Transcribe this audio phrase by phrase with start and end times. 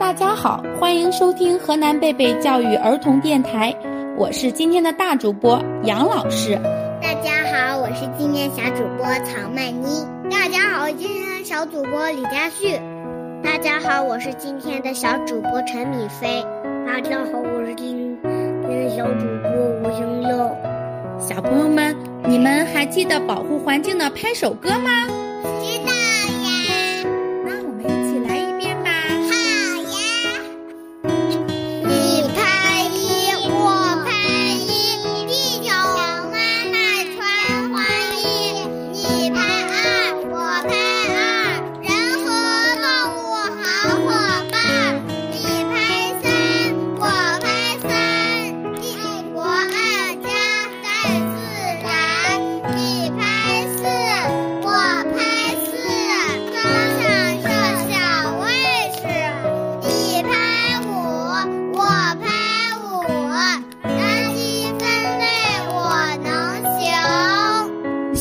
[0.00, 3.72] 大家好，欢迎收听河南贝贝教育儿童电台，
[4.16, 6.58] 我是今天的大主播杨老师。
[7.02, 10.02] 大家好，我是今天小主播曹曼妮。
[10.30, 12.80] 大家好，我今天的小主播李佳旭。
[13.44, 16.42] 大家好，我是今天的小主播陈米飞。
[16.86, 19.50] 大家好，我是今天的小主播
[19.82, 20.56] 吴星耀。
[21.18, 21.94] 小朋友们，
[22.24, 24.90] 你们还记得保护环境的拍手歌吗？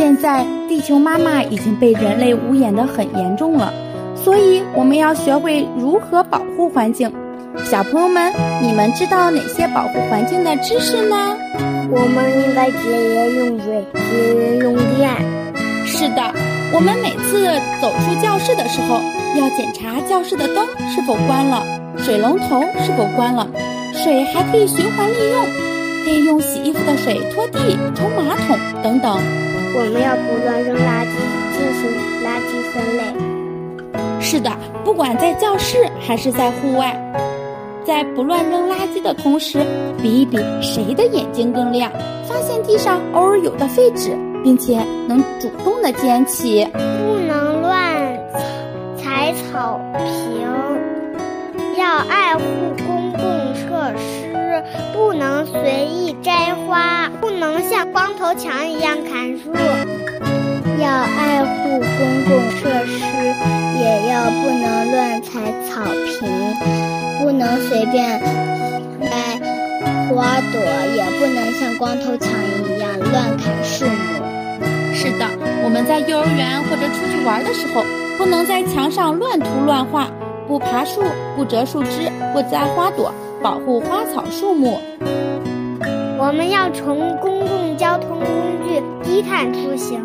[0.00, 3.70] 现在地球妈妈已经被人类污染的很严重了，
[4.16, 7.12] 所以我们要学会如何保护环境。
[7.66, 11.36] 小朋友们，你们知道哪些保护环境的知识呢？
[11.90, 15.10] 我们应该节约用水，节约用电。
[15.84, 16.32] 是的，
[16.72, 19.02] 我们每次走出教室的时候，
[19.38, 21.62] 要检查教室的灯是否关了，
[21.98, 23.46] 水龙头是否关了，
[23.92, 25.69] 水还可以循环利用，可
[26.10, 29.18] 以用洗衣服的水拖地、冲马桶等等。
[29.72, 31.14] 我们要不乱扔垃圾，
[31.56, 31.80] 进行
[32.24, 33.02] 垃圾分类。
[34.20, 34.50] 是的，
[34.84, 36.96] 不管在教室还是在户外，
[37.84, 39.64] 在不乱扔垃圾的同时，
[40.02, 41.90] 比一比谁的眼睛更亮，
[42.28, 46.64] 发现地上偶尔有的废纸，并且能主动的捡起。
[46.72, 48.18] 不能乱
[48.96, 50.46] 踩草坪，
[51.78, 52.42] 要爱护
[57.60, 59.52] 能像光头强一样砍树。
[60.80, 63.04] 要爱护公共设施，
[63.78, 66.26] 也要不能乱踩草坪，
[67.20, 68.18] 不能随便
[69.02, 69.38] 摘
[70.08, 70.58] 花朵，
[70.96, 72.30] 也不能像光头强
[72.64, 74.24] 一样乱砍树木。
[74.94, 75.26] 是的，
[75.62, 77.84] 我们在幼儿园或者出去玩的时候，
[78.16, 80.08] 不能在墙上乱涂乱画，
[80.48, 81.02] 不爬树，
[81.36, 83.12] 不折树枝，不摘花朵，
[83.42, 84.80] 保护花草树木。
[86.22, 88.28] 我们要乘公共交通工
[88.68, 89.98] 具低碳出行。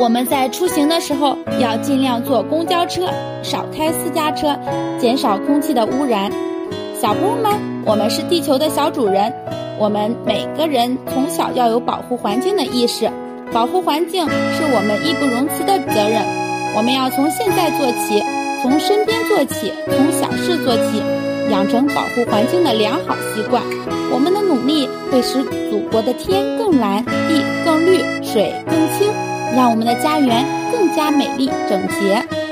[0.00, 3.08] 我们在出行的时候要尽量坐公交车，
[3.42, 4.58] 少开私家车，
[4.98, 6.30] 减少空气的污染。
[7.00, 7.52] 小朋友们，
[7.86, 9.32] 我们是地球的小主人，
[9.78, 13.08] 我们每个人从小要有保护环境的意识。
[13.52, 16.20] 保护环境是我们义不容辞的责任，
[16.76, 18.20] 我们要从现在做起，
[18.60, 21.00] 从身边做起，从小事做起，
[21.50, 23.62] 养成保护环境的良好习惯。
[24.12, 29.08] 我们的努力会使祖国的天更蓝，地更绿，水更清。
[29.54, 32.45] 让我们的家园更加美丽整洁。